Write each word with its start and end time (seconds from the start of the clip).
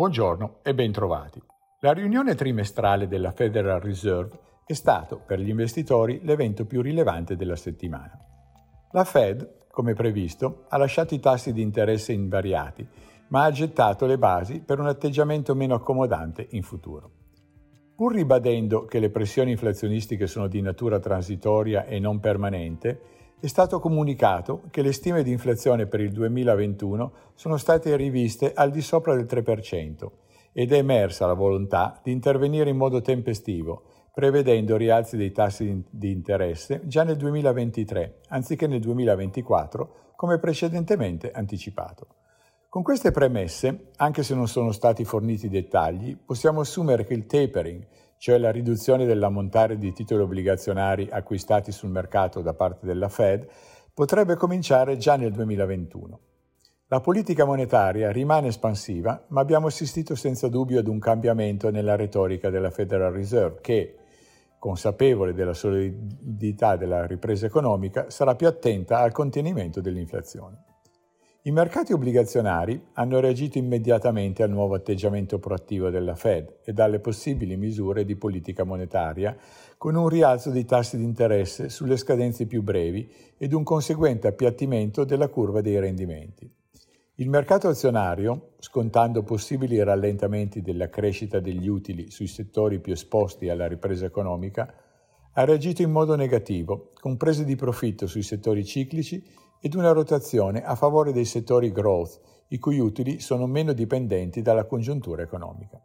Buongiorno 0.00 0.60
e 0.62 0.72
bentrovati. 0.72 1.42
La 1.80 1.92
riunione 1.92 2.34
trimestrale 2.34 3.06
della 3.06 3.32
Federal 3.32 3.80
Reserve 3.80 4.62
è 4.64 4.72
stato 4.72 5.20
per 5.26 5.40
gli 5.40 5.50
investitori 5.50 6.20
l'evento 6.22 6.64
più 6.64 6.80
rilevante 6.80 7.36
della 7.36 7.54
settimana. 7.54 8.18
La 8.92 9.04
Fed, 9.04 9.66
come 9.68 9.92
previsto, 9.92 10.64
ha 10.70 10.78
lasciato 10.78 11.14
i 11.14 11.20
tassi 11.20 11.52
di 11.52 11.60
interesse 11.60 12.14
invariati, 12.14 12.88
ma 13.28 13.44
ha 13.44 13.50
gettato 13.50 14.06
le 14.06 14.16
basi 14.16 14.62
per 14.62 14.78
un 14.78 14.86
atteggiamento 14.86 15.54
meno 15.54 15.74
accomodante 15.74 16.46
in 16.52 16.62
futuro. 16.62 17.10
Pur 17.94 18.14
ribadendo 18.14 18.86
che 18.86 19.00
le 19.00 19.10
pressioni 19.10 19.50
inflazionistiche 19.50 20.26
sono 20.26 20.48
di 20.48 20.62
natura 20.62 20.98
transitoria 20.98 21.84
e 21.84 21.98
non 21.98 22.20
permanente, 22.20 23.19
è 23.40 23.46
stato 23.46 23.80
comunicato 23.80 24.64
che 24.70 24.82
le 24.82 24.92
stime 24.92 25.22
di 25.22 25.30
inflazione 25.30 25.86
per 25.86 26.00
il 26.00 26.12
2021 26.12 27.12
sono 27.34 27.56
state 27.56 27.96
riviste 27.96 28.52
al 28.52 28.70
di 28.70 28.82
sopra 28.82 29.14
del 29.14 29.24
3% 29.24 30.08
ed 30.52 30.72
è 30.72 30.76
emersa 30.76 31.26
la 31.26 31.32
volontà 31.32 31.98
di 32.02 32.12
intervenire 32.12 32.68
in 32.68 32.76
modo 32.76 33.00
tempestivo, 33.00 33.84
prevedendo 34.12 34.76
rialzi 34.76 35.16
dei 35.16 35.32
tassi 35.32 35.84
di 35.88 36.10
interesse 36.10 36.82
già 36.84 37.02
nel 37.02 37.16
2023, 37.16 38.20
anziché 38.28 38.66
nel 38.66 38.80
2024, 38.80 40.12
come 40.16 40.38
precedentemente 40.38 41.30
anticipato. 41.30 42.08
Con 42.68 42.82
queste 42.82 43.10
premesse, 43.10 43.92
anche 43.96 44.22
se 44.22 44.34
non 44.34 44.48
sono 44.48 44.70
stati 44.70 45.04
forniti 45.04 45.48
dettagli, 45.48 46.14
possiamo 46.14 46.60
assumere 46.60 47.04
che 47.04 47.14
il 47.14 47.24
tapering, 47.24 47.86
cioè 48.20 48.36
la 48.36 48.50
riduzione 48.50 49.06
dell'ammontare 49.06 49.78
di 49.78 49.94
titoli 49.94 50.20
obbligazionari 50.20 51.08
acquistati 51.10 51.72
sul 51.72 51.88
mercato 51.88 52.42
da 52.42 52.52
parte 52.52 52.84
della 52.84 53.08
Fed, 53.08 53.48
potrebbe 53.94 54.34
cominciare 54.34 54.98
già 54.98 55.16
nel 55.16 55.32
2021. 55.32 56.20
La 56.88 57.00
politica 57.00 57.46
monetaria 57.46 58.12
rimane 58.12 58.48
espansiva, 58.48 59.24
ma 59.28 59.40
abbiamo 59.40 59.68
assistito 59.68 60.14
senza 60.14 60.48
dubbio 60.48 60.80
ad 60.80 60.88
un 60.88 60.98
cambiamento 60.98 61.70
nella 61.70 61.96
retorica 61.96 62.50
della 62.50 62.70
Federal 62.70 63.10
Reserve 63.10 63.60
che, 63.62 63.96
consapevole 64.58 65.32
della 65.32 65.54
solidità 65.54 66.76
della 66.76 67.06
ripresa 67.06 67.46
economica, 67.46 68.10
sarà 68.10 68.34
più 68.34 68.48
attenta 68.48 68.98
al 68.98 69.12
contenimento 69.12 69.80
dell'inflazione. 69.80 70.64
I 71.42 71.52
mercati 71.52 71.94
obbligazionari 71.94 72.88
hanno 72.92 73.18
reagito 73.18 73.56
immediatamente 73.56 74.42
al 74.42 74.50
nuovo 74.50 74.74
atteggiamento 74.74 75.38
proattivo 75.38 75.88
della 75.88 76.14
Fed 76.14 76.58
e 76.62 76.74
alle 76.76 77.00
possibili 77.00 77.56
misure 77.56 78.04
di 78.04 78.14
politica 78.14 78.64
monetaria, 78.64 79.34
con 79.78 79.94
un 79.94 80.10
rialzo 80.10 80.50
dei 80.50 80.66
tassi 80.66 80.98
di 80.98 81.02
interesse 81.04 81.70
sulle 81.70 81.96
scadenze 81.96 82.44
più 82.44 82.60
brevi 82.60 83.10
ed 83.38 83.54
un 83.54 83.62
conseguente 83.62 84.26
appiattimento 84.26 85.04
della 85.04 85.28
curva 85.28 85.62
dei 85.62 85.80
rendimenti. 85.80 86.52
Il 87.14 87.30
mercato 87.30 87.68
azionario, 87.68 88.56
scontando 88.58 89.22
possibili 89.22 89.82
rallentamenti 89.82 90.60
della 90.60 90.90
crescita 90.90 91.40
degli 91.40 91.68
utili 91.68 92.10
sui 92.10 92.26
settori 92.26 92.80
più 92.80 92.92
esposti 92.92 93.48
alla 93.48 93.66
ripresa 93.66 94.04
economica, 94.04 94.70
ha 95.32 95.44
reagito 95.44 95.82
in 95.82 95.90
modo 95.90 96.16
negativo, 96.16 96.90
con 97.00 97.16
prese 97.16 97.44
di 97.44 97.56
profitto 97.56 98.06
sui 98.06 98.22
settori 98.22 98.64
ciclici 98.64 99.24
ed 99.60 99.74
una 99.74 99.92
rotazione 99.92 100.64
a 100.64 100.74
favore 100.74 101.12
dei 101.12 101.24
settori 101.24 101.70
growth, 101.70 102.20
i 102.48 102.58
cui 102.58 102.78
utili 102.78 103.20
sono 103.20 103.46
meno 103.46 103.72
dipendenti 103.72 104.42
dalla 104.42 104.64
congiuntura 104.64 105.22
economica. 105.22 105.80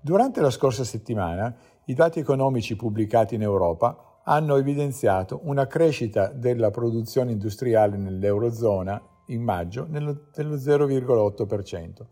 Durante 0.00 0.40
la 0.40 0.50
scorsa 0.50 0.84
settimana, 0.84 1.54
i 1.86 1.94
dati 1.94 2.20
economici 2.20 2.76
pubblicati 2.76 3.34
in 3.34 3.42
Europa 3.42 4.20
hanno 4.24 4.56
evidenziato 4.56 5.40
una 5.44 5.66
crescita 5.66 6.28
della 6.28 6.70
produzione 6.70 7.32
industriale 7.32 7.96
nell'Eurozona 7.96 9.00
in 9.26 9.42
maggio 9.42 9.84
dello 9.88 10.28
0,8%, 10.34 12.06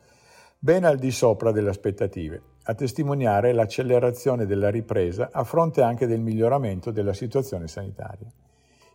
ben 0.59 0.85
al 0.85 0.99
di 0.99 1.11
sopra 1.11 1.53
delle 1.53 1.71
aspettative, 1.71 2.43
a 2.65 2.75
testimoniare 2.75 3.53
l'accelerazione 3.53 4.47
della 4.47 4.71
ripresa 4.71 5.31
a 5.33 5.45
fronte 5.45 5.83
anche 5.83 6.07
del 6.07 6.21
miglioramento 6.21 6.91
della 6.91 7.13
situazione 7.13 7.69
sanitaria. 7.69 8.31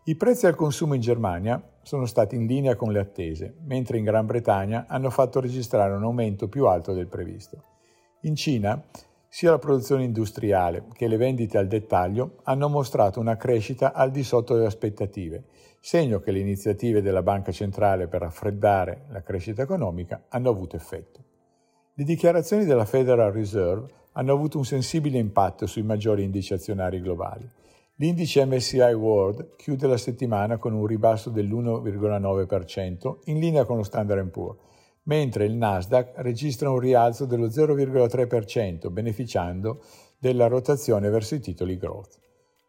I 0.07 0.15
prezzi 0.15 0.45
al 0.45 0.55
consumo 0.55 0.93
in 0.93 1.01
Germania 1.01 1.61
sono 1.81 2.05
stati 2.05 2.35
in 2.35 2.45
linea 2.45 2.75
con 2.75 2.91
le 2.91 2.99
attese, 2.99 3.55
mentre 3.65 3.97
in 3.97 4.03
Gran 4.03 4.27
Bretagna 4.27 4.85
hanno 4.87 5.09
fatto 5.09 5.39
registrare 5.39 5.93
un 5.93 6.03
aumento 6.03 6.47
più 6.47 6.67
alto 6.67 6.93
del 6.93 7.07
previsto. 7.07 7.63
In 8.21 8.35
Cina, 8.35 8.83
sia 9.27 9.49
la 9.49 9.57
produzione 9.57 10.03
industriale 10.03 10.85
che 10.93 11.07
le 11.07 11.17
vendite 11.17 11.57
al 11.57 11.67
dettaglio 11.67 12.37
hanno 12.43 12.69
mostrato 12.69 13.19
una 13.19 13.35
crescita 13.35 13.93
al 13.93 14.11
di 14.11 14.23
sotto 14.23 14.53
delle 14.53 14.67
aspettative, 14.67 15.45
segno 15.79 16.19
che 16.19 16.31
le 16.31 16.39
iniziative 16.39 17.01
della 17.01 17.23
Banca 17.23 17.51
Centrale 17.51 18.07
per 18.07 18.21
raffreddare 18.21 19.05
la 19.09 19.23
crescita 19.23 19.63
economica 19.63 20.25
hanno 20.29 20.49
avuto 20.49 20.75
effetto. 20.75 21.34
Le 21.97 22.03
dichiarazioni 22.03 22.65
della 22.65 22.85
Federal 22.85 23.31
Reserve 23.31 23.89
hanno 24.13 24.33
avuto 24.33 24.57
un 24.57 24.65
sensibile 24.65 25.17
impatto 25.17 25.65
sui 25.65 25.81
maggiori 25.81 26.23
indici 26.23 26.53
azionari 26.53 26.99
globali 26.99 27.49
L'indice 27.97 28.45
MSCI 28.45 28.91
World 28.91 29.55
chiude 29.55 29.87
la 29.87 29.95
settimana 29.95 30.57
con 30.57 30.73
un 30.73 30.85
ribasso 30.85 31.29
dell'1,9% 31.29 33.19
in 33.25 33.39
linea 33.39 33.63
con 33.63 33.77
lo 33.77 33.83
Standard 33.83 34.27
Poor's, 34.27 34.59
mentre 35.03 35.45
il 35.45 35.53
Nasdaq 35.53 36.15
registra 36.15 36.69
un 36.69 36.79
rialzo 36.79 37.23
dello 37.23 37.47
0,3% 37.47 38.91
beneficiando 38.91 39.81
della 40.17 40.47
rotazione 40.47 41.07
verso 41.07 41.35
i 41.35 41.39
titoli 41.39 41.77
growth. 41.77 42.19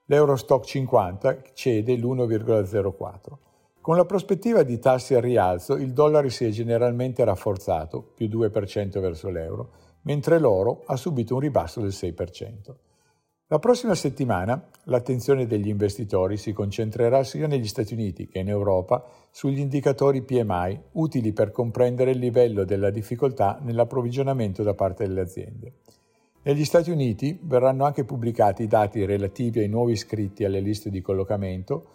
L'Eurostock 0.05 0.65
50 0.65 1.43
cede 1.53 1.97
l'1,04%. 1.97 3.17
Con 3.87 3.95
la 3.95 4.05
prospettiva 4.05 4.65
di 4.65 4.81
tassi 4.81 5.15
al 5.15 5.23
rialzo, 5.23 5.75
il 5.75 5.93
dollaro 5.93 6.29
si 6.29 6.45
è 6.45 6.49
generalmente 6.49 7.25
rafforzato, 7.25 8.03
più 8.03 8.27
2% 8.27 8.99
verso 8.99 9.29
l'euro, 9.29 9.71
mentre 10.03 10.41
l'oro 10.41 10.83
ha 10.87 10.97
subito 10.97 11.35
un 11.35 11.41
ribasso 11.41 11.81
del 11.81 11.91
6%. 11.91 12.75
La 13.47 13.61
prossima 13.61 13.95
settimana 13.95 14.61
l'attenzione 14.87 15.47
degli 15.47 15.69
investitori 15.69 16.37
si 16.37 16.53
concentrerà 16.53 17.23
sia 17.23 17.47
negli 17.47 17.69
Stati 17.69 17.95
Uniti 17.95 18.27
che 18.27 18.41
in 18.41 18.49
Europa 18.49 19.05
sugli 19.31 19.61
indicatori 19.61 20.23
PMI 20.23 20.81
utili 20.95 21.33
per 21.33 21.53
comprendere 21.53 22.11
il 22.11 22.19
livello 22.19 22.65
della 22.65 22.91
difficoltà 22.91 23.61
nell'approvvigionamento 23.63 24.65
da 24.65 24.75
parte 24.75 25.07
delle 25.07 25.21
aziende. 25.21 25.75
Negli 26.43 26.65
Stati 26.65 26.91
Uniti 26.91 27.39
verranno 27.41 27.85
anche 27.85 28.03
pubblicati 28.03 28.65
i 28.65 28.67
dati 28.67 29.05
relativi 29.05 29.61
ai 29.61 29.69
nuovi 29.69 29.93
iscritti 29.93 30.45
alle 30.45 30.59
liste 30.59 30.91
di 30.91 31.01
collocamento, 31.01 31.87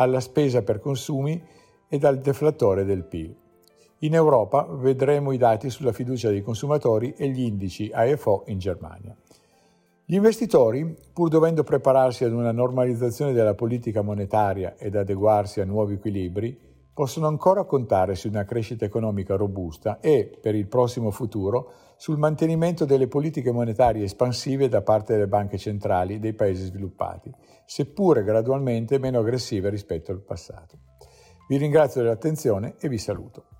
alla 0.00 0.20
spesa 0.20 0.62
per 0.62 0.80
consumi 0.80 1.40
ed 1.86 2.04
al 2.04 2.20
deflattore 2.20 2.84
del 2.84 3.04
PIL. 3.04 3.36
In 3.98 4.14
Europa 4.14 4.66
vedremo 4.68 5.30
i 5.30 5.36
dati 5.36 5.68
sulla 5.68 5.92
fiducia 5.92 6.30
dei 6.30 6.40
consumatori 6.40 7.12
e 7.16 7.28
gli 7.28 7.42
indici 7.42 7.90
AFO 7.92 8.44
in 8.46 8.58
Germania. 8.58 9.14
Gli 10.06 10.14
investitori, 10.14 10.96
pur 11.12 11.28
dovendo 11.28 11.64
prepararsi 11.64 12.24
ad 12.24 12.32
una 12.32 12.50
normalizzazione 12.50 13.32
della 13.32 13.54
politica 13.54 14.00
monetaria 14.00 14.74
ed 14.78 14.96
adeguarsi 14.96 15.60
a 15.60 15.66
nuovi 15.66 15.94
equilibri, 15.94 16.58
possono 17.00 17.28
ancora 17.28 17.64
contare 17.64 18.14
su 18.14 18.28
una 18.28 18.44
crescita 18.44 18.84
economica 18.84 19.34
robusta 19.34 20.00
e, 20.00 20.38
per 20.38 20.54
il 20.54 20.66
prossimo 20.66 21.10
futuro, 21.10 21.72
sul 21.96 22.18
mantenimento 22.18 22.84
delle 22.84 23.08
politiche 23.08 23.52
monetarie 23.52 24.04
espansive 24.04 24.68
da 24.68 24.82
parte 24.82 25.14
delle 25.14 25.26
banche 25.26 25.56
centrali 25.56 26.18
dei 26.18 26.34
paesi 26.34 26.62
sviluppati, 26.64 27.32
seppure 27.64 28.22
gradualmente 28.22 28.98
meno 28.98 29.20
aggressive 29.20 29.70
rispetto 29.70 30.12
al 30.12 30.20
passato. 30.20 30.76
Vi 31.48 31.56
ringrazio 31.56 32.02
dell'attenzione 32.02 32.74
e 32.78 32.90
vi 32.90 32.98
saluto. 32.98 33.59